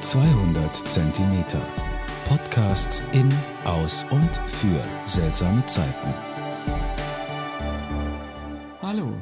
200 0.00 0.76
Zentimeter. 0.76 1.60
Podcasts 2.26 3.02
in, 3.12 3.32
aus 3.64 4.04
und 4.10 4.36
für 4.46 4.84
seltsame 5.06 5.64
Zeiten. 5.64 6.14
Hallo, 8.82 9.14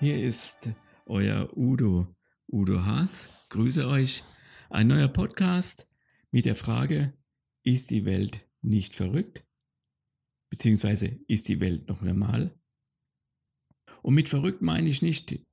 hier 0.00 0.22
ist 0.22 0.72
euer 1.04 1.50
Udo, 1.54 2.06
Udo 2.50 2.82
Haas. 2.82 3.46
Grüße 3.50 3.86
euch. 3.86 4.24
Ein 4.70 4.88
neuer 4.88 5.08
Podcast 5.08 5.86
mit 6.30 6.46
der 6.46 6.56
Frage, 6.56 7.12
ist 7.62 7.90
die 7.90 8.06
Welt 8.06 8.48
nicht 8.62 8.96
verrückt? 8.96 9.44
Beziehungsweise 10.48 11.20
ist 11.28 11.48
die 11.48 11.60
Welt 11.60 11.88
noch 11.88 12.00
normal? 12.00 12.58
Und 14.00 14.14
mit 14.14 14.30
verrückt 14.30 14.62
meine 14.62 14.88
ich 14.88 15.02
nicht 15.02 15.44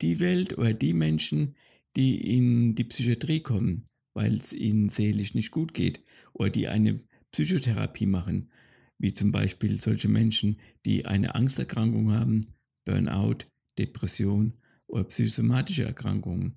die 0.00 0.20
Welt 0.20 0.56
oder 0.56 0.72
die 0.72 0.94
Menschen, 0.94 1.56
die 1.98 2.36
in 2.36 2.76
die 2.76 2.84
Psychiatrie 2.84 3.40
kommen, 3.40 3.84
weil 4.14 4.36
es 4.36 4.52
ihnen 4.52 4.88
seelisch 4.88 5.34
nicht 5.34 5.50
gut 5.50 5.74
geht 5.74 6.04
oder 6.32 6.48
die 6.48 6.68
eine 6.68 6.96
Psychotherapie 7.32 8.06
machen, 8.06 8.52
wie 8.98 9.12
zum 9.12 9.32
Beispiel 9.32 9.80
solche 9.80 10.08
Menschen, 10.08 10.60
die 10.86 11.06
eine 11.06 11.34
Angsterkrankung 11.34 12.12
haben, 12.12 12.54
Burnout, 12.84 13.38
Depression 13.78 14.54
oder 14.86 15.04
psychosomatische 15.04 15.84
Erkrankungen, 15.84 16.56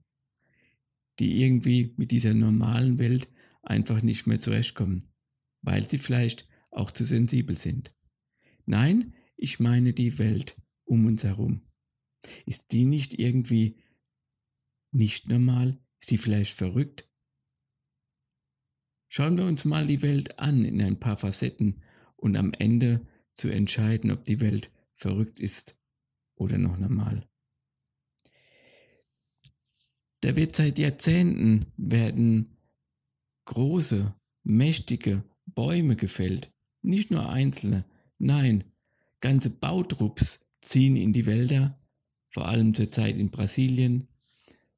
die 1.17 1.41
irgendwie 1.41 1.95
mit 1.97 2.11
dieser 2.11 2.35
normalen 2.35 2.99
Welt 2.99 3.27
einfach 3.63 4.03
nicht 4.03 4.27
mehr 4.27 4.39
zurechtkommen, 4.39 5.05
weil 5.63 5.89
sie 5.89 5.97
vielleicht 5.97 6.47
auch 6.69 6.91
zu 6.91 7.03
sensibel 7.03 7.57
sind. 7.57 7.95
Nein, 8.67 9.15
ich 9.37 9.59
meine 9.59 9.93
die 9.93 10.19
Welt 10.19 10.55
um 10.85 11.07
uns 11.07 11.23
herum. 11.23 11.61
Ist 12.45 12.71
die 12.73 12.85
nicht 12.85 13.17
irgendwie 13.17 13.77
nicht 14.91 15.29
normal? 15.29 15.77
Ist 15.99 16.11
die 16.11 16.17
vielleicht 16.17 16.55
verrückt? 16.55 17.07
Schauen 19.09 19.37
wir 19.37 19.45
uns 19.45 19.65
mal 19.65 19.87
die 19.87 20.01
Welt 20.01 20.39
an 20.39 20.63
in 20.63 20.81
ein 20.81 20.99
paar 20.99 21.17
Facetten 21.17 21.81
und 22.15 22.37
am 22.37 22.53
Ende 22.53 23.05
zu 23.33 23.49
entscheiden, 23.49 24.11
ob 24.11 24.23
die 24.23 24.39
Welt 24.39 24.71
verrückt 24.95 25.39
ist 25.39 25.77
oder 26.35 26.57
noch 26.57 26.77
normal. 26.77 27.27
Da 30.21 30.35
wird 30.35 30.55
seit 30.55 30.77
Jahrzehnten 30.77 31.65
werden 31.77 32.57
große, 33.45 34.13
mächtige 34.43 35.23
Bäume 35.45 35.95
gefällt. 35.95 36.53
Nicht 36.81 37.11
nur 37.11 37.29
einzelne, 37.29 37.85
nein, 38.17 38.63
ganze 39.19 39.49
Bautrupps 39.49 40.47
ziehen 40.61 40.95
in 40.95 41.11
die 41.11 41.25
Wälder, 41.25 41.79
vor 42.29 42.47
allem 42.47 42.73
zurzeit 42.73 43.17
in 43.17 43.29
Brasilien, 43.29 44.07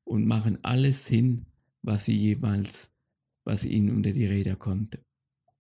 und 0.04 0.26
machen 0.26 0.64
alles 0.64 1.08
hin, 1.08 1.46
was 1.82 2.06
sie 2.06 2.16
jemals, 2.16 2.96
was 3.44 3.66
ihnen 3.66 3.96
unter 3.96 4.12
die 4.12 4.26
Räder 4.26 4.56
kommt, 4.56 5.00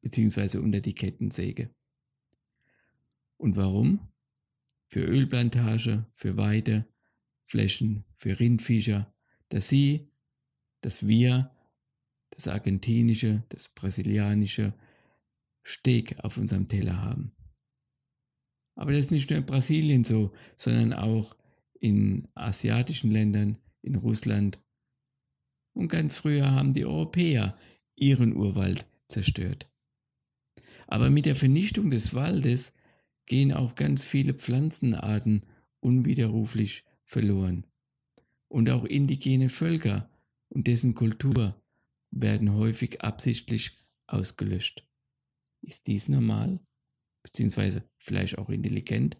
beziehungsweise 0.01 0.61
unter 0.61 0.79
die 0.79 0.95
Kettensäge. 0.95 1.69
Und 3.37 3.55
warum? 3.55 4.07
Für 4.87 5.01
Ölplantage, 5.01 6.05
für 6.13 6.37
Weideflächen, 6.37 8.05
für 8.17 8.39
Rindviecher, 8.39 9.13
dass 9.49 9.69
sie, 9.69 10.11
dass 10.81 11.07
wir 11.07 11.51
das 12.29 12.47
argentinische, 12.47 13.43
das 13.49 13.69
brasilianische 13.69 14.73
Steak 15.65 16.19
auf 16.23 16.37
unserem 16.37 16.67
Teller 16.67 17.01
haben. 17.01 17.31
Aber 18.75 18.91
das 18.91 19.05
ist 19.05 19.11
nicht 19.11 19.29
nur 19.29 19.39
in 19.39 19.45
Brasilien 19.45 20.03
so, 20.03 20.33
sondern 20.55 20.93
auch 20.93 21.35
in 21.79 22.27
asiatischen 22.33 23.11
Ländern, 23.11 23.57
in 23.83 23.95
Russland. 23.95 24.59
Und 25.75 25.89
ganz 25.89 26.15
früher 26.15 26.51
haben 26.51 26.73
die 26.73 26.85
Europäer 26.85 27.57
ihren 27.95 28.35
Urwald 28.35 28.87
zerstört. 29.07 29.69
Aber 30.87 31.09
mit 31.09 31.25
der 31.25 31.35
Vernichtung 31.35 31.91
des 31.91 32.13
Waldes 32.13 32.75
gehen 33.25 33.53
auch 33.53 33.75
ganz 33.75 34.05
viele 34.05 34.33
Pflanzenarten 34.33 35.45
unwiderruflich 35.79 36.85
verloren. 37.05 37.65
Und 38.47 38.69
auch 38.69 38.85
indigene 38.85 39.49
Völker 39.49 40.09
und 40.49 40.67
dessen 40.67 40.93
Kultur 40.93 41.59
werden 42.11 42.53
häufig 42.53 43.01
absichtlich 43.01 43.75
ausgelöscht. 44.07 44.85
Ist 45.61 45.87
dies 45.87 46.09
normal? 46.09 46.59
Beziehungsweise 47.23 47.83
vielleicht 47.97 48.37
auch 48.37 48.49
intelligent? 48.49 49.17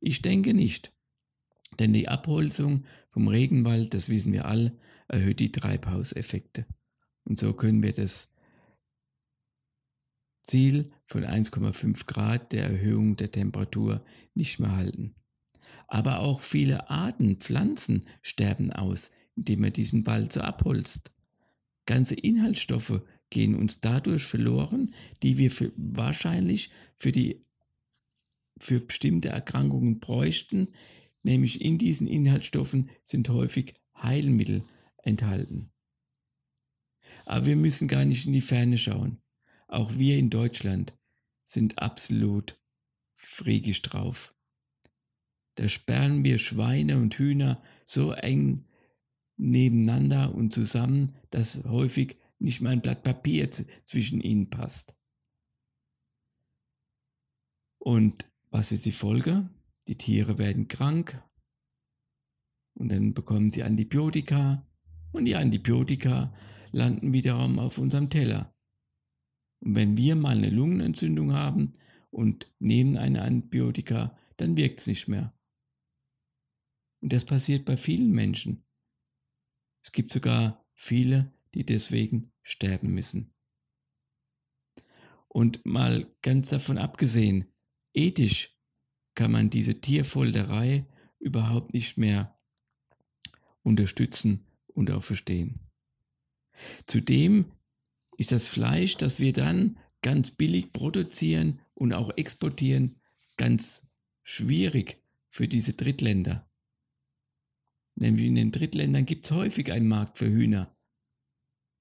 Ich 0.00 0.22
denke 0.22 0.54
nicht. 0.54 0.92
Denn 1.78 1.92
die 1.92 2.08
Abholzung 2.08 2.84
vom 3.10 3.28
Regenwald, 3.28 3.94
das 3.94 4.08
wissen 4.08 4.32
wir 4.32 4.46
alle, 4.46 4.76
erhöht 5.08 5.40
die 5.40 5.52
Treibhauseffekte. 5.52 6.66
Und 7.24 7.38
so 7.38 7.52
können 7.52 7.82
wir 7.82 7.92
das 7.92 8.30
Ziel 10.44 10.90
von 11.06 11.24
1,5 11.24 12.06
Grad 12.06 12.52
der 12.52 12.64
Erhöhung 12.64 13.16
der 13.16 13.30
Temperatur 13.30 14.04
nicht 14.34 14.58
mehr 14.58 14.74
halten. 14.74 15.14
Aber 15.86 16.20
auch 16.20 16.40
viele 16.40 16.90
Arten, 16.90 17.36
Pflanzen 17.36 18.06
sterben 18.22 18.72
aus, 18.72 19.10
indem 19.36 19.60
man 19.60 19.72
diesen 19.72 20.06
Wald 20.06 20.32
so 20.32 20.40
abholzt. 20.40 21.12
Ganze 21.86 22.14
Inhaltsstoffe 22.14 23.02
gehen 23.30 23.54
uns 23.54 23.80
dadurch 23.80 24.24
verloren, 24.24 24.92
die 25.22 25.38
wir 25.38 25.50
für, 25.50 25.72
wahrscheinlich 25.76 26.70
für, 26.96 27.12
die, 27.12 27.44
für 28.58 28.80
bestimmte 28.80 29.30
Erkrankungen 29.30 30.00
bräuchten, 30.00 30.68
nämlich 31.22 31.60
in 31.60 31.78
diesen 31.78 32.06
Inhaltsstoffen 32.06 32.90
sind 33.02 33.28
häufig 33.28 33.74
Heilmittel 33.96 34.64
enthalten. 35.02 35.72
Aber 37.24 37.46
wir 37.46 37.56
müssen 37.56 37.88
gar 37.88 38.04
nicht 38.04 38.26
in 38.26 38.32
die 38.32 38.40
Ferne 38.40 38.78
schauen. 38.78 39.22
Auch 39.68 39.96
wir 39.96 40.18
in 40.18 40.30
Deutschland 40.30 40.94
sind 41.44 41.78
absolut 41.78 42.60
friegisch 43.14 43.82
drauf. 43.82 44.34
Da 45.54 45.68
sperren 45.68 46.24
wir 46.24 46.38
Schweine 46.38 46.98
und 46.98 47.14
Hühner 47.14 47.62
so 47.84 48.12
eng 48.12 48.66
nebeneinander 49.36 50.34
und 50.34 50.52
zusammen, 50.52 51.16
dass 51.30 51.62
häufig 51.64 52.16
nicht 52.38 52.60
mal 52.60 52.70
ein 52.70 52.80
Blatt 52.80 53.02
Papier 53.02 53.50
zwischen 53.84 54.20
ihnen 54.20 54.50
passt. 54.50 54.96
Und 57.78 58.30
was 58.50 58.72
ist 58.72 58.84
die 58.86 58.92
Folge? 58.92 59.48
Die 59.88 59.96
Tiere 59.96 60.38
werden 60.38 60.68
krank 60.68 61.22
und 62.74 62.88
dann 62.90 63.14
bekommen 63.14 63.50
sie 63.50 63.62
Antibiotika 63.62 64.66
und 65.12 65.24
die 65.24 65.36
Antibiotika 65.36 66.32
landen 66.70 67.12
wiederum 67.12 67.58
auf 67.58 67.78
unserem 67.78 68.08
Teller. 68.10 68.54
Und 69.60 69.74
wenn 69.74 69.96
wir 69.96 70.16
mal 70.16 70.36
eine 70.36 70.50
Lungenentzündung 70.50 71.32
haben 71.32 71.74
und 72.10 72.52
nehmen 72.58 72.96
eine 72.96 73.22
Antibiotika, 73.22 74.16
dann 74.36 74.56
wirkt 74.56 74.80
es 74.80 74.86
nicht 74.86 75.08
mehr. 75.08 75.36
Und 77.00 77.12
das 77.12 77.24
passiert 77.24 77.64
bei 77.64 77.76
vielen 77.76 78.10
Menschen. 78.10 78.64
Es 79.84 79.92
gibt 79.92 80.12
sogar 80.12 80.64
viele, 80.74 81.32
die 81.54 81.66
deswegen 81.66 82.32
sterben 82.42 82.94
müssen. 82.94 83.34
Und 85.28 85.64
mal 85.64 86.14
ganz 86.22 86.48
davon 86.50 86.78
abgesehen, 86.78 87.52
ethisch 87.94 88.51
kann 89.14 89.32
man 89.32 89.50
diese 89.50 89.80
Tierfolterei 89.80 90.86
überhaupt 91.18 91.72
nicht 91.72 91.98
mehr 91.98 92.38
unterstützen 93.62 94.46
und 94.68 94.90
auch 94.90 95.04
verstehen. 95.04 95.60
Zudem 96.86 97.46
ist 98.16 98.32
das 98.32 98.46
Fleisch, 98.46 98.96
das 98.96 99.20
wir 99.20 99.32
dann 99.32 99.78
ganz 100.02 100.30
billig 100.30 100.72
produzieren 100.72 101.60
und 101.74 101.92
auch 101.92 102.10
exportieren, 102.16 102.96
ganz 103.36 103.86
schwierig 104.22 105.02
für 105.30 105.48
diese 105.48 105.74
Drittländer. 105.74 106.48
Nämlich 107.94 108.26
in 108.26 108.34
den 108.34 108.52
Drittländern 108.52 109.06
gibt 109.06 109.26
es 109.26 109.32
häufig 109.32 109.72
einen 109.72 109.88
Markt 109.88 110.18
für 110.18 110.28
Hühner. 110.28 110.74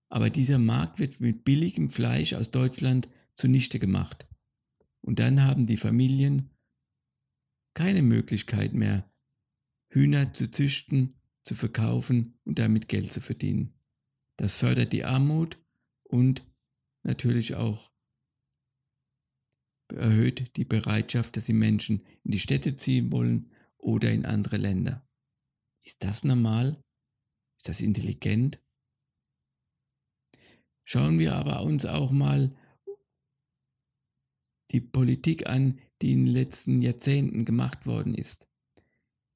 Aber 0.09 0.29
dieser 0.29 0.59
Markt 0.59 0.99
wird 0.99 1.19
mit 1.19 1.43
billigem 1.43 1.89
Fleisch 1.89 2.33
aus 2.33 2.51
Deutschland 2.51 3.09
zunichte 3.35 3.79
gemacht. 3.79 4.27
Und 5.01 5.19
dann 5.19 5.43
haben 5.43 5.65
die 5.65 5.77
Familien 5.77 6.50
keine 7.73 8.01
Möglichkeit 8.01 8.73
mehr, 8.73 9.09
Hühner 9.89 10.33
zu 10.33 10.49
züchten, 10.49 11.19
zu 11.43 11.55
verkaufen 11.55 12.39
und 12.43 12.59
damit 12.59 12.87
Geld 12.87 13.11
zu 13.11 13.21
verdienen. 13.21 13.73
Das 14.37 14.55
fördert 14.55 14.93
die 14.93 15.03
Armut 15.03 15.59
und 16.03 16.43
natürlich 17.03 17.55
auch 17.55 17.91
erhöht 19.89 20.55
die 20.55 20.65
Bereitschaft, 20.65 21.35
dass 21.35 21.45
die 21.45 21.53
Menschen 21.53 22.05
in 22.23 22.31
die 22.31 22.39
Städte 22.39 22.75
ziehen 22.75 23.11
wollen 23.11 23.51
oder 23.77 24.11
in 24.11 24.25
andere 24.25 24.57
Länder. 24.57 25.07
Ist 25.83 26.03
das 26.03 26.23
normal? 26.23 26.81
Ist 27.57 27.67
das 27.67 27.81
intelligent? 27.81 28.59
Schauen 30.83 31.19
wir 31.19 31.35
aber 31.35 31.61
uns 31.63 31.85
auch 31.85 32.11
mal 32.11 32.55
die 34.71 34.81
Politik 34.81 35.47
an, 35.47 35.79
die 36.01 36.13
in 36.13 36.25
den 36.25 36.33
letzten 36.33 36.81
Jahrzehnten 36.81 37.45
gemacht 37.45 37.85
worden 37.85 38.15
ist. 38.15 38.47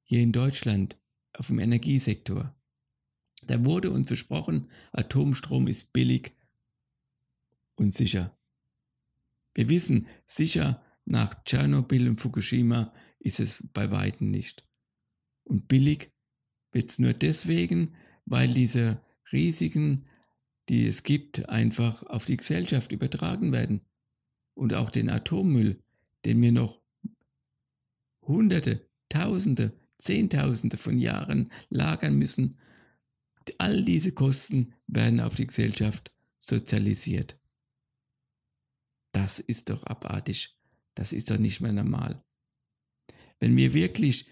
Hier 0.02 0.20
in 0.20 0.32
Deutschland 0.32 0.98
auf 1.32 1.48
dem 1.48 1.58
Energiesektor. 1.58 2.54
Da 3.46 3.64
wurde 3.64 3.90
uns 3.90 4.08
versprochen, 4.08 4.70
Atomstrom 4.92 5.68
ist 5.68 5.92
billig 5.92 6.32
und 7.76 7.94
sicher. 7.94 8.36
Wir 9.54 9.68
wissen 9.68 10.06
sicher, 10.24 10.82
nach 11.04 11.44
Tschernobyl 11.44 12.08
und 12.08 12.16
Fukushima 12.16 12.92
ist 13.20 13.38
es 13.40 13.62
bei 13.72 13.90
weitem 13.90 14.30
nicht. 14.30 14.66
Und 15.44 15.68
billig 15.68 16.12
wird 16.72 16.90
es 16.90 16.98
nur 16.98 17.12
deswegen, 17.12 17.94
weil 18.24 18.52
diese 18.52 19.00
Risiken, 19.32 20.06
die 20.68 20.86
es 20.88 21.04
gibt, 21.04 21.48
einfach 21.48 22.02
auf 22.02 22.24
die 22.24 22.36
Gesellschaft 22.36 22.90
übertragen 22.90 23.52
werden. 23.52 23.82
Und 24.54 24.74
auch 24.74 24.90
den 24.90 25.08
Atommüll, 25.10 25.82
den 26.24 26.40
wir 26.42 26.52
noch 26.52 26.80
Hunderte, 28.22 28.88
Tausende, 29.08 29.72
Zehntausende 29.98 30.76
von 30.76 30.98
Jahren 30.98 31.52
lagern 31.70 32.16
müssen, 32.16 32.58
all 33.58 33.84
diese 33.84 34.12
Kosten 34.12 34.74
werden 34.86 35.20
auf 35.20 35.36
die 35.36 35.46
Gesellschaft 35.46 36.12
sozialisiert. 36.40 37.38
Das 39.12 39.38
ist 39.38 39.70
doch 39.70 39.84
abartig. 39.84 40.56
Das 40.94 41.12
ist 41.12 41.30
doch 41.30 41.38
nicht 41.38 41.60
mehr 41.60 41.72
normal. 41.72 42.24
Wenn 43.38 43.56
wir 43.56 43.74
wirklich 43.74 44.28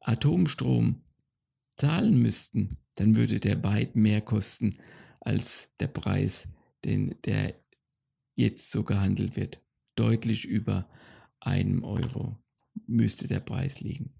Atomstrom 0.00 1.02
zahlen 1.74 2.18
müssten, 2.18 2.78
dann 2.94 3.16
würde 3.16 3.40
der 3.40 3.62
weit 3.62 3.96
mehr 3.96 4.20
kosten 4.20 4.78
als 5.20 5.70
der 5.80 5.88
Preis, 5.88 6.48
den, 6.84 7.14
der 7.24 7.60
jetzt 8.34 8.70
so 8.70 8.84
gehandelt 8.84 9.36
wird. 9.36 9.60
Deutlich 9.96 10.44
über 10.44 10.88
einem 11.40 11.84
Euro 11.84 12.38
müsste 12.86 13.28
der 13.28 13.40
Preis 13.40 13.80
liegen. 13.80 14.14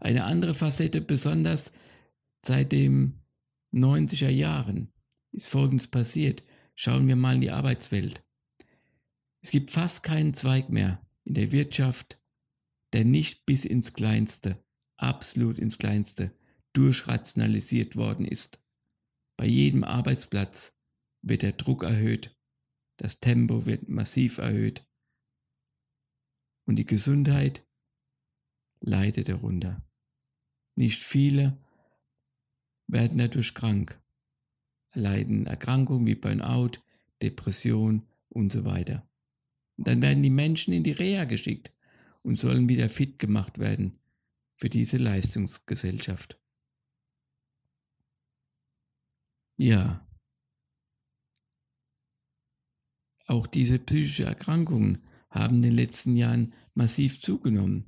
Eine 0.00 0.24
andere 0.24 0.54
Facette, 0.54 1.00
besonders 1.00 1.72
seit 2.44 2.72
den 2.72 3.22
90er 3.72 4.28
Jahren, 4.28 4.92
ist 5.32 5.48
Folgendes 5.48 5.88
passiert. 5.88 6.42
Schauen 6.76 7.08
wir 7.08 7.16
mal 7.16 7.36
in 7.36 7.40
die 7.40 7.50
Arbeitswelt. 7.50 8.24
Es 9.42 9.50
gibt 9.50 9.70
fast 9.70 10.02
keinen 10.02 10.34
Zweig 10.34 10.70
mehr 10.70 11.06
in 11.24 11.34
der 11.34 11.52
Wirtschaft, 11.52 12.20
der 12.92 13.04
nicht 13.04 13.46
bis 13.46 13.64
ins 13.64 13.94
Kleinste, 13.94 14.64
absolut 14.96 15.58
ins 15.58 15.78
Kleinste, 15.78 16.36
durchrationalisiert 16.72 17.96
worden 17.96 18.26
ist. 18.26 18.60
Bei 19.36 19.46
jedem 19.46 19.84
Arbeitsplatz 19.84 20.78
wird 21.22 21.42
der 21.42 21.52
Druck 21.52 21.82
erhöht, 21.82 22.33
das 22.96 23.20
Tempo 23.20 23.66
wird 23.66 23.88
massiv 23.88 24.38
erhöht 24.38 24.86
und 26.64 26.76
die 26.76 26.84
Gesundheit 26.84 27.66
leidet 28.80 29.28
darunter. 29.28 29.82
Nicht 30.76 31.02
viele 31.02 31.58
werden 32.86 33.18
dadurch 33.18 33.54
krank, 33.54 34.00
leiden 34.92 35.46
Erkrankungen 35.46 36.06
wie 36.06 36.14
Burnout, 36.14 36.80
Depression 37.22 38.06
und 38.28 38.52
so 38.52 38.64
weiter. 38.64 39.08
Dann 39.76 40.02
werden 40.02 40.22
die 40.22 40.30
Menschen 40.30 40.72
in 40.72 40.84
die 40.84 40.92
Reha 40.92 41.24
geschickt 41.24 41.72
und 42.22 42.36
sollen 42.36 42.68
wieder 42.68 42.88
fit 42.90 43.18
gemacht 43.18 43.58
werden 43.58 43.98
für 44.56 44.68
diese 44.68 44.98
Leistungsgesellschaft. 44.98 46.40
Ja, 49.56 50.06
auch 53.26 53.46
diese 53.46 53.78
psychische 53.78 54.24
Erkrankungen 54.24 54.98
haben 55.30 55.56
in 55.56 55.62
den 55.62 55.72
letzten 55.72 56.16
Jahren 56.16 56.52
massiv 56.74 57.20
zugenommen. 57.20 57.86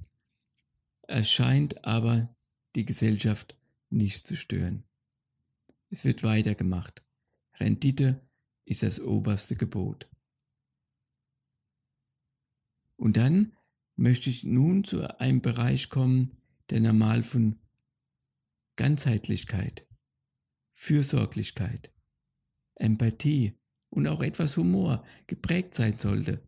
Es 1.03 1.31
scheint 1.31 1.85
aber 1.85 2.35
die 2.75 2.85
Gesellschaft 2.85 3.57
nicht 3.91 4.27
zu 4.27 4.37
stören. 4.37 4.85
Es 5.91 6.05
wird 6.05 6.23
weitergemacht. 6.23 7.05
Rendite 7.55 8.21
ist 8.65 8.83
das 8.83 9.01
oberste 9.01 9.57
Gebot. 9.57 10.09
Und 12.97 13.17
dann 13.17 13.53
möchte 13.95 14.31
ich 14.31 14.45
nun 14.45 14.85
zu 14.85 15.19
einem 15.21 15.41
Bereich 15.41 15.91
kommen, 15.91 16.37
der 16.71 16.81
normal 16.81 17.23
von 17.25 17.59
Ganzheitlichkeit, 18.75 19.87
Fürsorglichkeit, 20.73 21.93
Empathie 22.75 23.59
und 23.91 24.07
auch 24.07 24.23
etwas 24.23 24.57
Humor 24.57 25.05
geprägt 25.27 25.75
sein 25.75 25.99
sollte. 25.99 26.43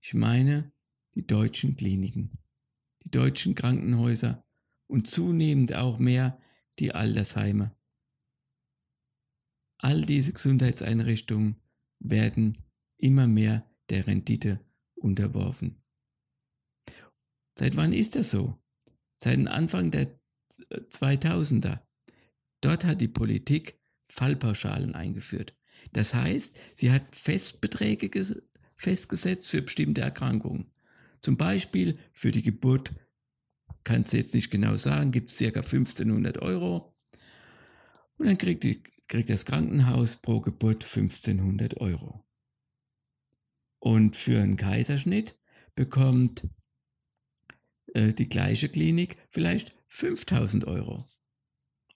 Ich 0.00 0.14
meine 0.14 0.72
die 1.14 1.26
deutschen 1.26 1.76
Kliniken, 1.76 2.38
die 3.04 3.10
deutschen 3.10 3.54
Krankenhäuser 3.54 4.44
und 4.86 5.08
zunehmend 5.08 5.74
auch 5.74 5.98
mehr 5.98 6.40
die 6.78 6.92
Altersheime. 6.92 7.74
All 9.78 10.02
diese 10.02 10.32
Gesundheitseinrichtungen 10.32 11.60
werden 12.00 12.58
immer 12.96 13.26
mehr 13.26 13.68
der 13.90 14.06
Rendite 14.06 14.60
unterworfen. 14.94 15.82
Seit 17.58 17.76
wann 17.76 17.92
ist 17.92 18.16
das 18.16 18.30
so? 18.30 18.58
Seit 19.18 19.36
dem 19.36 19.48
Anfang 19.48 19.90
der 19.90 20.18
2000er. 20.70 21.80
Dort 22.60 22.84
hat 22.84 23.00
die 23.00 23.08
Politik 23.08 23.78
Fallpauschalen 24.08 24.94
eingeführt. 24.94 25.56
Das 25.92 26.14
heißt, 26.14 26.56
sie 26.74 26.90
hat 26.90 27.02
Festbeträge 27.14 28.10
festgesetzt 28.76 29.48
für 29.48 29.62
bestimmte 29.62 30.00
Erkrankungen. 30.00 30.70
Zum 31.20 31.36
Beispiel 31.36 31.98
für 32.12 32.32
die 32.32 32.42
Geburt, 32.42 32.92
kannst 33.84 34.12
du 34.12 34.16
jetzt 34.16 34.34
nicht 34.34 34.50
genau 34.50 34.76
sagen, 34.76 35.10
gibt 35.10 35.30
es 35.30 35.38
ca. 35.38 35.60
1500 35.60 36.38
Euro. 36.38 36.94
Und 38.18 38.26
dann 38.26 38.38
kriegt, 38.38 38.64
die, 38.64 38.82
kriegt 39.08 39.30
das 39.30 39.46
Krankenhaus 39.46 40.16
pro 40.16 40.40
Geburt 40.40 40.84
1500 40.84 41.80
Euro. 41.80 42.24
Und 43.78 44.16
für 44.16 44.40
einen 44.40 44.56
Kaiserschnitt 44.56 45.38
bekommt 45.74 46.46
äh, 47.94 48.12
die 48.12 48.28
gleiche 48.28 48.68
Klinik 48.68 49.16
vielleicht 49.30 49.74
5000 49.88 50.66
Euro. 50.66 51.04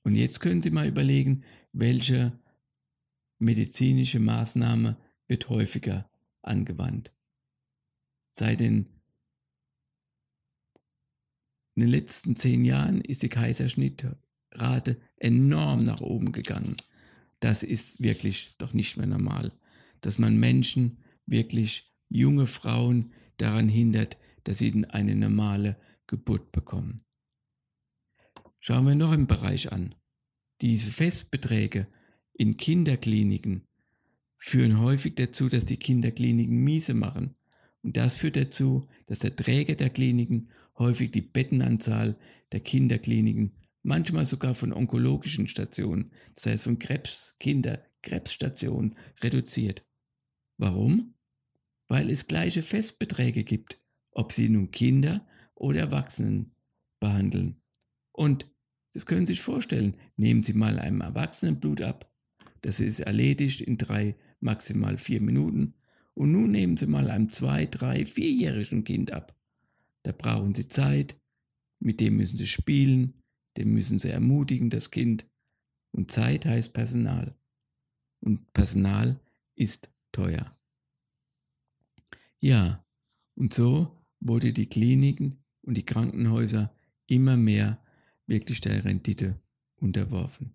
Und 0.05 0.15
jetzt 0.15 0.41
können 0.41 0.63
Sie 0.63 0.71
mal 0.71 0.87
überlegen, 0.87 1.45
welche 1.73 2.39
medizinische 3.39 4.21
Maßnahme 4.21 4.97
wird 5.27 5.49
häufiger 5.49 6.11
angewandt. 6.43 7.15
Seit 8.31 8.61
den, 8.61 8.87
in 11.75 11.83
den 11.83 11.89
letzten 11.89 12.37
zehn 12.37 12.65
Jahren 12.65 13.01
ist 13.01 13.23
die 13.23 13.29
Kaiserschnittrate 13.29 15.01
enorm 15.17 15.85
nach 15.85 16.01
oben 16.01 16.33
gegangen. 16.33 16.77
Das 17.41 17.63
ist 17.63 18.03
wirklich 18.03 18.57
doch 18.59 18.73
nicht 18.73 18.97
mehr 18.97 19.07
normal, 19.07 19.53
dass 20.01 20.19
man 20.19 20.39
Menschen, 20.39 20.99
wirklich 21.27 21.95
junge 22.09 22.47
Frauen 22.47 23.13
daran 23.37 23.69
hindert, 23.69 24.17
dass 24.45 24.59
sie 24.59 24.87
eine 24.87 25.15
normale 25.15 25.77
Geburt 26.07 26.53
bekommen. 26.53 27.03
Schauen 28.61 28.87
wir 28.87 28.95
noch 28.95 29.13
einen 29.13 29.27
Bereich 29.27 29.73
an. 29.73 29.95
Diese 30.61 30.91
Festbeträge 30.91 31.87
in 32.39 32.57
Kinderkliniken 32.57 33.67
führen 34.39 34.81
häufig 34.81 35.17
dazu, 35.17 35.49
dass 35.49 35.67
die 35.67 35.77
Kinderkliniken 35.77 36.63
miese 36.63 36.95
machen. 36.95 37.35
Und 37.83 37.97
das 37.97 38.17
führt 38.17 38.37
dazu, 38.37 38.89
dass 39.07 39.19
der 39.19 39.35
Träger 39.35 39.75
der 39.75 39.91
Kliniken 39.91 40.49
häufig 40.79 41.11
die 41.11 41.21
Bettenanzahl 41.21 42.17
der 42.53 42.61
Kinderkliniken, 42.61 43.53
manchmal 43.83 44.25
sogar 44.25 44.55
von 44.55 44.73
onkologischen 44.73 45.49
Stationen, 45.49 46.13
das 46.37 46.47
heißt 46.47 46.65
von 46.65 46.79
Krebs, 46.79 47.35
Kinder, 47.41 47.85
Krebsstationen, 48.03 48.97
reduziert. 49.21 49.85
Warum? 50.57 51.15
Weil 51.89 52.09
es 52.09 52.29
gleiche 52.29 52.63
Festbeträge 52.63 53.43
gibt, 53.43 53.81
ob 54.13 54.33
sie 54.33 54.49
nun 54.49 54.71
Kinder 54.71 55.27
oder 55.57 55.81
Erwachsenen 55.81 56.53
behandeln. 57.01 57.61
Und 58.13 58.49
das 58.93 59.07
können 59.07 59.27
Sie 59.27 59.33
sich 59.33 59.43
vorstellen, 59.43 59.97
nehmen 60.17 60.43
Sie 60.43 60.53
mal 60.53 60.79
einem 60.79 61.01
Erwachsenen 61.01 61.61
Blut 61.61 61.83
ab, 61.83 62.09
das 62.69 62.81
ist 62.81 63.01
erledigt 63.01 63.63
in 63.63 63.79
drei, 63.79 64.15
maximal 64.41 64.99
vier 64.99 65.23
Minuten, 65.23 65.73
und 66.13 66.33
nun 66.33 66.51
nehmen 66.51 66.77
Sie 66.77 66.87
mal 66.87 67.09
einem 67.09 67.33
zwei, 67.33 67.65
drei, 67.65 68.05
vierjährigen 68.05 68.85
Kind 68.85 69.11
ab. 69.11 69.35
Da 70.03 70.13
brauchen 70.13 70.55
Sie 70.55 70.69
Zeit, 70.69 71.19
mit 71.81 71.99
dem 71.99 72.19
müssen 72.19 72.37
Sie 72.37 72.47
spielen, 72.47 73.15
dem 73.57 73.73
müssen 73.73 73.99
Sie 73.99 74.11
ermutigen, 74.11 74.69
das 74.69 74.91
Kind. 74.91 75.25
Und 75.93 76.13
Zeit 76.13 76.45
heißt 76.45 76.75
Personal. 76.75 77.35
Und 78.21 78.53
Personal 78.53 79.19
ist 79.55 79.89
teuer. 80.13 80.55
Ja, 82.39 82.85
und 83.35 83.55
so 83.55 83.97
wurde 84.21 84.53
die 84.53 84.69
Kliniken 84.69 85.43
und 85.63 85.75
die 85.75 85.87
Krankenhäuser 85.87 86.71
immer 87.07 87.39
mehr 87.39 87.83
wirklich 88.27 88.61
der 88.61 88.85
Rendite 88.85 89.41
unterworfen. 89.77 90.53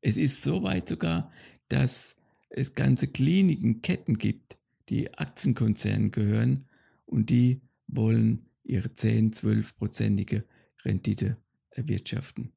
Es 0.00 0.16
ist 0.16 0.42
so 0.42 0.62
weit 0.62 0.88
sogar, 0.88 1.32
dass 1.68 2.16
es 2.48 2.74
ganze 2.74 3.08
Klinikenketten 3.08 4.18
gibt, 4.18 4.58
die 4.88 5.12
Aktienkonzernen 5.14 6.10
gehören 6.10 6.68
und 7.04 7.30
die 7.30 7.60
wollen 7.88 8.46
ihre 8.62 8.92
10, 8.92 9.32
12-prozentige 9.32 10.44
Rendite 10.84 11.36
erwirtschaften. 11.70 12.52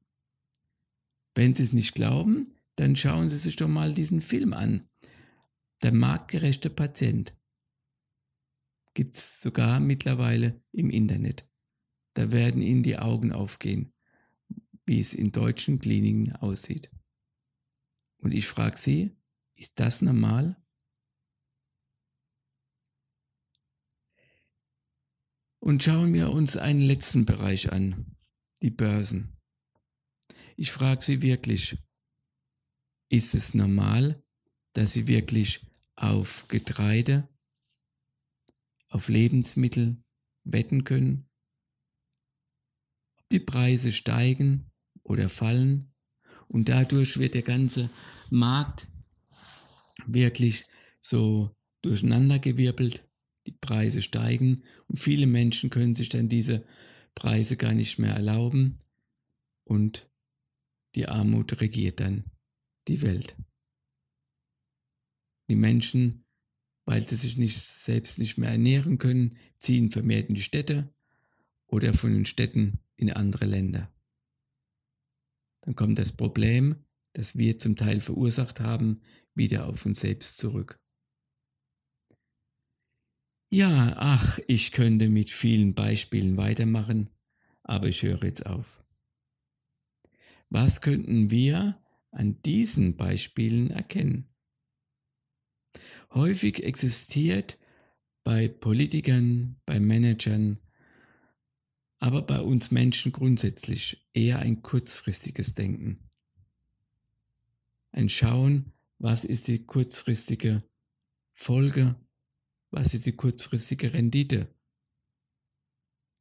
Wenn 1.34 1.54
Sie 1.54 1.62
es 1.62 1.72
nicht 1.72 1.94
glauben, 1.94 2.54
dann 2.76 2.96
schauen 2.96 3.28
Sie 3.28 3.38
sich 3.38 3.56
doch 3.56 3.68
mal 3.68 3.92
diesen 3.92 4.20
Film 4.20 4.52
an. 4.52 4.88
Der 5.82 5.92
marktgerechte 5.92 6.70
Patient. 6.70 7.34
Gibt 8.94 9.16
es 9.16 9.40
sogar 9.40 9.80
mittlerweile 9.80 10.60
im 10.72 10.90
Internet. 10.90 11.46
Da 12.14 12.32
werden 12.32 12.60
Ihnen 12.60 12.82
die 12.82 12.98
Augen 12.98 13.32
aufgehen, 13.32 13.92
wie 14.84 14.98
es 14.98 15.14
in 15.14 15.30
deutschen 15.30 15.78
Kliniken 15.78 16.34
aussieht. 16.36 16.90
Und 18.20 18.32
ich 18.32 18.46
frage 18.46 18.76
Sie, 18.76 19.16
ist 19.54 19.78
das 19.80 20.02
normal? 20.02 20.56
Und 25.58 25.82
schauen 25.82 26.12
wir 26.14 26.30
uns 26.30 26.56
einen 26.56 26.80
letzten 26.80 27.26
Bereich 27.26 27.70
an, 27.72 28.16
die 28.62 28.70
Börsen. 28.70 29.36
Ich 30.56 30.72
frage 30.72 31.02
Sie 31.02 31.22
wirklich, 31.22 31.76
ist 33.10 33.34
es 33.34 33.54
normal, 33.54 34.22
dass 34.72 34.92
Sie 34.92 35.06
wirklich 35.06 35.66
auf 35.96 36.48
Getreide, 36.48 37.28
auf 38.88 39.08
Lebensmittel 39.08 40.02
wetten 40.44 40.84
können? 40.84 41.28
Ob 43.18 43.28
die 43.28 43.40
Preise 43.40 43.92
steigen 43.92 44.70
oder 45.02 45.28
fallen? 45.28 45.89
Und 46.50 46.68
dadurch 46.68 47.18
wird 47.18 47.34
der 47.34 47.42
ganze 47.42 47.90
Markt 48.28 48.88
wirklich 50.06 50.64
so 51.00 51.54
durcheinandergewirbelt. 51.82 53.08
Die 53.46 53.52
Preise 53.52 54.02
steigen 54.02 54.64
und 54.88 54.98
viele 54.98 55.28
Menschen 55.28 55.70
können 55.70 55.94
sich 55.94 56.08
dann 56.08 56.28
diese 56.28 56.66
Preise 57.14 57.56
gar 57.56 57.72
nicht 57.72 57.98
mehr 57.98 58.14
erlauben 58.14 58.80
und 59.64 60.10
die 60.96 61.06
Armut 61.06 61.60
regiert 61.60 62.00
dann 62.00 62.24
die 62.88 63.00
Welt. 63.00 63.36
Die 65.48 65.56
Menschen, 65.56 66.24
weil 66.84 67.06
sie 67.06 67.16
sich 67.16 67.36
nicht, 67.36 67.60
selbst 67.60 68.18
nicht 68.18 68.38
mehr 68.38 68.50
ernähren 68.50 68.98
können, 68.98 69.36
ziehen 69.56 69.90
vermehrt 69.92 70.28
in 70.28 70.34
die 70.34 70.42
Städte 70.42 70.92
oder 71.68 71.94
von 71.94 72.12
den 72.12 72.26
Städten 72.26 72.80
in 72.96 73.12
andere 73.12 73.46
Länder. 73.46 73.90
Dann 75.62 75.76
kommt 75.76 75.98
das 75.98 76.12
Problem, 76.12 76.84
das 77.12 77.36
wir 77.36 77.58
zum 77.58 77.76
Teil 77.76 78.00
verursacht 78.00 78.60
haben, 78.60 79.02
wieder 79.34 79.66
auf 79.66 79.86
uns 79.86 80.00
selbst 80.00 80.38
zurück. 80.38 80.80
Ja, 83.52 83.94
ach, 83.96 84.38
ich 84.46 84.70
könnte 84.70 85.08
mit 85.08 85.30
vielen 85.30 85.74
Beispielen 85.74 86.36
weitermachen, 86.36 87.10
aber 87.64 87.88
ich 87.88 88.02
höre 88.02 88.22
jetzt 88.24 88.46
auf. 88.46 88.84
Was 90.50 90.80
könnten 90.80 91.30
wir 91.30 91.80
an 92.12 92.40
diesen 92.42 92.96
Beispielen 92.96 93.70
erkennen? 93.70 94.28
Häufig 96.12 96.62
existiert 96.62 97.58
bei 98.24 98.48
Politikern, 98.48 99.60
bei 99.66 99.80
Managern, 99.80 100.58
aber 102.00 102.22
bei 102.22 102.40
uns 102.40 102.70
Menschen 102.70 103.12
grundsätzlich 103.12 104.08
eher 104.12 104.40
ein 104.40 104.62
kurzfristiges 104.62 105.54
Denken. 105.54 106.10
Ein 107.92 108.08
Schauen, 108.08 108.72
was 108.98 109.24
ist 109.24 109.46
die 109.46 109.64
kurzfristige 109.64 110.62
Folge 111.32 111.94
was 112.70 112.94
ist 112.94 113.06
die 113.06 113.12
kurzfristige 113.12 113.92
Rendite. 113.92 114.48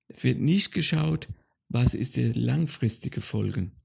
Es 0.07 0.24
wird 0.24 0.39
nicht 0.39 0.71
geschaut, 0.71 1.29
was 1.67 1.93
ist 1.93 2.17
die 2.17 2.31
langfristige 2.31 3.21
Folgen. 3.21 3.79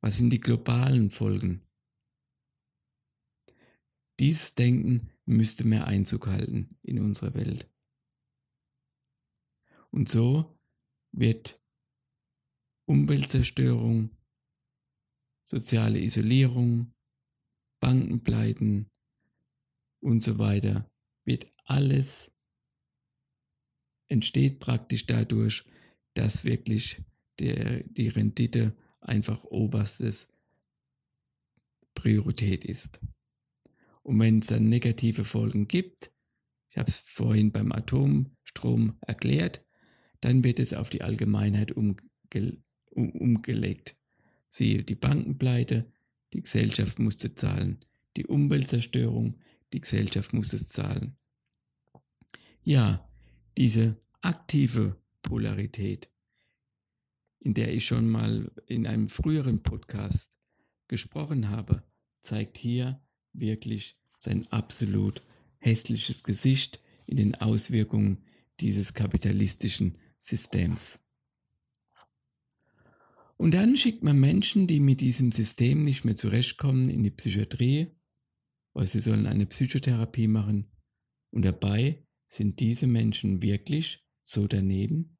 Was 0.00 0.18
sind 0.18 0.30
die 0.30 0.40
globalen 0.40 1.10
Folgen? 1.10 1.66
Dieses 4.20 4.54
Denken 4.54 5.10
müsste 5.24 5.66
mehr 5.66 5.88
Einzug 5.88 6.28
halten 6.28 6.78
in 6.82 7.00
unsere 7.00 7.34
Welt. 7.34 7.68
Und 9.90 10.08
so 10.08 10.53
wird 11.16 11.60
Umweltzerstörung, 12.86 14.10
soziale 15.44 16.00
Isolierung, 16.00 16.92
Bankenpleiten 17.80 18.90
und 20.00 20.22
so 20.22 20.38
weiter 20.38 20.90
wird 21.24 21.46
alles 21.64 22.30
entsteht 24.08 24.60
praktisch 24.60 25.06
dadurch, 25.06 25.64
dass 26.14 26.44
wirklich 26.44 27.02
der, 27.38 27.82
die 27.84 28.08
Rendite 28.08 28.76
einfach 29.00 29.44
oberstes 29.44 30.28
Priorität 31.94 32.64
ist. 32.64 33.00
Und 34.02 34.20
wenn 34.20 34.40
es 34.40 34.48
dann 34.48 34.68
negative 34.68 35.24
Folgen 35.24 35.66
gibt, 35.68 36.12
ich 36.68 36.76
habe 36.76 36.90
es 36.90 36.98
vorhin 36.98 37.52
beim 37.52 37.72
Atomstrom 37.72 38.98
erklärt, 39.00 39.64
dann 40.24 40.42
wird 40.42 40.58
es 40.58 40.72
auf 40.72 40.88
die 40.88 41.02
Allgemeinheit 41.02 41.72
umge 41.72 41.96
um, 42.90 43.10
umgelegt. 43.10 43.94
Siehe 44.48 44.82
die 44.82 44.94
Bankenpleite, 44.94 45.92
die 46.32 46.40
Gesellschaft 46.40 46.98
musste 46.98 47.34
zahlen, 47.34 47.84
die 48.16 48.26
Umweltzerstörung, 48.26 49.38
die 49.74 49.82
Gesellschaft 49.82 50.32
muss 50.32 50.54
es 50.54 50.70
zahlen. 50.70 51.18
Ja, 52.62 53.06
diese 53.58 54.00
aktive 54.22 54.96
Polarität, 55.20 56.08
in 57.40 57.52
der 57.52 57.74
ich 57.74 57.84
schon 57.84 58.08
mal 58.08 58.50
in 58.66 58.86
einem 58.86 59.08
früheren 59.08 59.62
Podcast 59.62 60.38
gesprochen 60.88 61.50
habe, 61.50 61.82
zeigt 62.22 62.56
hier 62.56 63.02
wirklich 63.34 63.98
sein 64.18 64.50
absolut 64.50 65.20
hässliches 65.58 66.24
Gesicht 66.24 66.80
in 67.06 67.18
den 67.18 67.34
Auswirkungen 67.34 68.24
dieses 68.60 68.94
kapitalistischen 68.94 69.98
Systems. 70.24 71.00
Und 73.36 73.54
dann 73.54 73.76
schickt 73.76 74.02
man 74.02 74.18
Menschen, 74.18 74.66
die 74.66 74.80
mit 74.80 75.00
diesem 75.00 75.32
System 75.32 75.82
nicht 75.82 76.04
mehr 76.04 76.16
zurechtkommen, 76.16 76.88
in 76.88 77.02
die 77.02 77.10
Psychiatrie 77.10 77.94
weil 78.74 78.88
sie 78.88 79.00
sollen 79.00 79.26
eine 79.26 79.46
Psychotherapie 79.46 80.26
machen. 80.26 80.70
Und 81.30 81.44
dabei 81.44 82.04
sind 82.28 82.60
diese 82.60 82.86
Menschen 82.86 83.40
wirklich 83.40 84.04
so 84.22 84.46
daneben? 84.46 85.16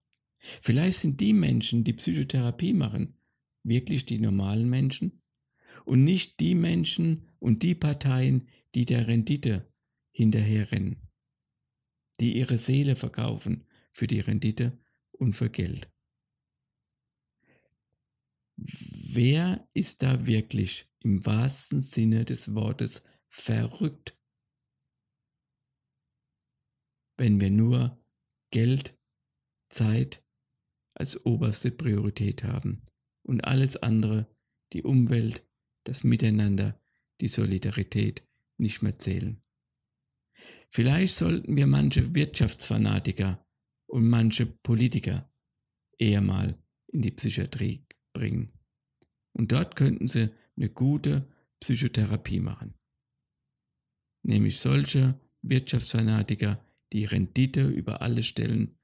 Vielleicht 0.60 0.98
sind 0.98 1.20
die 1.20 1.32
Menschen, 1.32 1.84
die 1.84 1.94
Psychotherapie 1.94 2.74
machen, 2.74 3.16
wirklich 3.62 4.04
die 4.04 4.18
normalen 4.18 4.68
Menschen 4.68 5.22
und 5.86 6.04
nicht 6.04 6.40
die 6.40 6.54
Menschen 6.54 7.30
und 7.38 7.62
die 7.62 7.74
Parteien, 7.74 8.48
die 8.74 8.84
der 8.84 9.06
Rendite 9.06 9.72
hinterherrennen, 10.10 11.08
die 12.20 12.36
ihre 12.36 12.58
Seele 12.58 12.96
verkaufen 12.96 13.66
für 13.92 14.06
die 14.06 14.20
Rendite 14.20 14.78
und 15.14 15.32
für 15.32 15.50
Geld. 15.50 15.90
Wer 18.56 19.68
ist 19.74 20.02
da 20.02 20.26
wirklich 20.26 20.88
im 21.00 21.24
wahrsten 21.26 21.80
Sinne 21.80 22.24
des 22.24 22.54
Wortes 22.54 23.02
verrückt, 23.28 24.16
wenn 27.16 27.40
wir 27.40 27.50
nur 27.50 28.02
Geld, 28.50 28.98
Zeit 29.68 30.24
als 30.94 31.26
oberste 31.26 31.72
Priorität 31.72 32.44
haben 32.44 32.86
und 33.22 33.44
alles 33.44 33.76
andere, 33.76 34.32
die 34.72 34.84
Umwelt, 34.84 35.44
das 35.84 36.04
Miteinander, 36.04 36.80
die 37.20 37.28
Solidarität 37.28 38.26
nicht 38.56 38.82
mehr 38.82 38.98
zählen. 38.98 39.42
Vielleicht 40.70 41.16
sollten 41.16 41.56
wir 41.56 41.66
manche 41.66 42.14
Wirtschaftsfanatiker 42.14 43.43
und 43.94 44.08
manche 44.08 44.46
Politiker 44.46 45.30
eher 45.98 46.20
mal 46.20 46.58
in 46.88 47.02
die 47.02 47.10
Psychiatrie 47.10 47.86
bringen. 48.12 48.52
Und 49.32 49.52
dort 49.52 49.76
könnten 49.76 50.08
sie 50.08 50.30
eine 50.56 50.68
gute 50.68 51.28
Psychotherapie 51.60 52.40
machen 52.40 52.74
nämlich 54.24 54.58
solche 54.58 55.18
Wirtschaftsfanatiker, 55.42 56.64
die 56.92 57.04
Rendite 57.04 57.66
über 57.66 58.02
alles 58.02 58.26
stellen, 58.26 58.76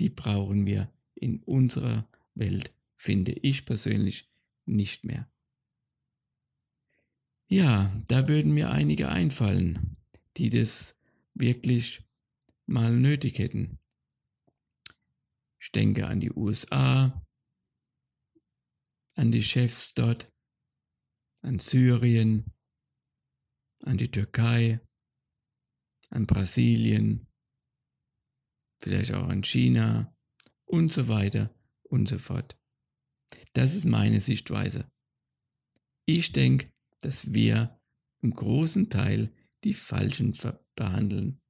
die 0.00 0.10
brauchen 0.10 0.66
wir 0.66 0.90
in 1.14 1.42
unserer 1.42 2.08
Welt, 2.34 2.72
finde 2.96 3.32
ich 3.32 3.66
persönlich, 3.66 4.28
nicht 4.64 5.04
mehr. 5.04 5.28
Ja, 7.48 7.98
da 8.08 8.28
würden 8.28 8.52
mir 8.52 8.70
einige 8.70 9.08
einfallen, 9.08 9.96
die 10.36 10.50
das 10.50 10.96
wirklich 11.34 12.02
mal 12.66 12.94
nötig 12.94 13.38
hätten. 13.38 13.77
Ich 15.60 15.72
denke 15.72 16.06
an 16.06 16.20
die 16.20 16.32
USA, 16.32 17.26
an 19.14 19.32
die 19.32 19.42
Chefs 19.42 19.94
dort, 19.94 20.32
an 21.42 21.58
Syrien, 21.58 22.52
an 23.82 23.98
die 23.98 24.10
Türkei, 24.10 24.80
an 26.10 26.26
Brasilien, 26.26 27.26
vielleicht 28.80 29.12
auch 29.12 29.28
an 29.28 29.42
China 29.42 30.16
und 30.64 30.92
so 30.92 31.08
weiter 31.08 31.54
und 31.82 32.08
so 32.08 32.18
fort. 32.18 32.56
Das 33.52 33.74
ist 33.74 33.84
meine 33.84 34.20
Sichtweise. 34.20 34.90
Ich 36.06 36.32
denke, 36.32 36.72
dass 37.00 37.32
wir 37.32 37.80
im 38.20 38.30
großen 38.30 38.90
Teil 38.90 39.32
die 39.64 39.74
Falschen 39.74 40.36
behandeln. 40.74 41.40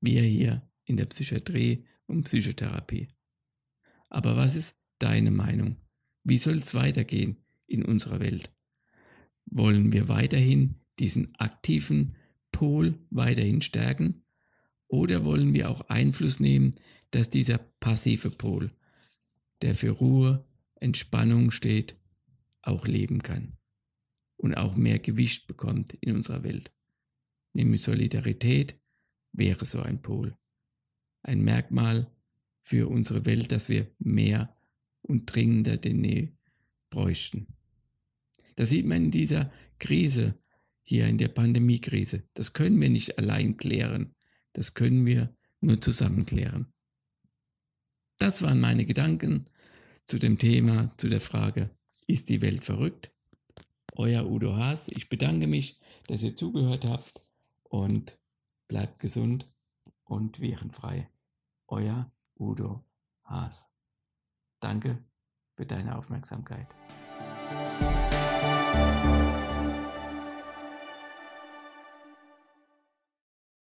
Wir 0.00 0.22
hier 0.22 0.68
in 0.84 0.96
der 0.96 1.06
Psychiatrie 1.06 1.86
und 2.08 2.24
Psychotherapie. 2.24 3.08
Aber 4.08 4.36
was 4.36 4.56
ist 4.56 4.76
deine 4.98 5.30
Meinung? 5.30 5.76
Wie 6.24 6.38
soll 6.38 6.56
es 6.56 6.74
weitergehen 6.74 7.36
in 7.66 7.84
unserer 7.84 8.20
Welt? 8.20 8.52
Wollen 9.46 9.92
wir 9.92 10.08
weiterhin 10.08 10.74
diesen 10.98 11.34
aktiven 11.36 12.16
Pol 12.50 12.98
weiterhin 13.10 13.62
stärken? 13.62 14.24
Oder 14.88 15.24
wollen 15.24 15.52
wir 15.52 15.70
auch 15.70 15.82
Einfluss 15.88 16.40
nehmen, 16.40 16.74
dass 17.10 17.30
dieser 17.30 17.58
passive 17.58 18.30
Pol, 18.30 18.72
der 19.62 19.74
für 19.74 19.90
Ruhe, 19.90 20.46
Entspannung 20.76 21.50
steht, 21.50 21.96
auch 22.62 22.86
leben 22.86 23.22
kann 23.22 23.56
und 24.36 24.54
auch 24.54 24.76
mehr 24.76 24.98
Gewicht 24.98 25.46
bekommt 25.46 25.94
in 26.00 26.16
unserer 26.16 26.42
Welt? 26.42 26.72
Nämlich 27.52 27.82
Solidarität 27.82 28.80
wäre 29.32 29.64
so 29.64 29.80
ein 29.80 30.00
Pol. 30.00 30.36
Ein 31.22 31.42
Merkmal 31.42 32.10
für 32.62 32.88
unsere 32.88 33.24
Welt, 33.24 33.52
dass 33.52 33.68
wir 33.68 33.86
mehr 33.98 34.54
und 35.02 35.26
dringender 35.26 35.76
denn 35.76 36.04
je 36.04 36.32
bräuchten. 36.90 37.46
Das 38.56 38.70
sieht 38.70 38.86
man 38.86 39.04
in 39.04 39.10
dieser 39.10 39.52
Krise, 39.78 40.34
hier 40.82 41.06
in 41.06 41.18
der 41.18 41.28
Pandemiekrise. 41.28 42.24
Das 42.34 42.52
können 42.54 42.80
wir 42.80 42.88
nicht 42.88 43.18
allein 43.18 43.56
klären. 43.56 44.14
Das 44.52 44.74
können 44.74 45.06
wir 45.06 45.34
nur 45.60 45.80
zusammen 45.80 46.26
klären. 46.26 46.72
Das 48.18 48.42
waren 48.42 48.60
meine 48.60 48.84
Gedanken 48.84 49.48
zu 50.04 50.18
dem 50.18 50.38
Thema, 50.38 50.90
zu 50.96 51.08
der 51.08 51.20
Frage, 51.20 51.70
ist 52.06 52.30
die 52.30 52.40
Welt 52.40 52.64
verrückt? 52.64 53.12
Euer 53.92 54.26
Udo 54.26 54.56
Haas, 54.56 54.88
ich 54.88 55.08
bedanke 55.08 55.46
mich, 55.46 55.78
dass 56.06 56.22
ihr 56.22 56.34
zugehört 56.34 56.86
habt 56.86 57.20
und 57.64 58.18
bleibt 58.66 58.98
gesund 58.98 59.48
und 60.08 60.40
virenfrei. 60.40 61.08
Euer 61.68 62.10
Udo 62.34 62.84
Haas. 63.24 63.70
Danke 64.60 64.98
für 65.54 65.66
deine 65.66 65.96
Aufmerksamkeit. 65.96 66.74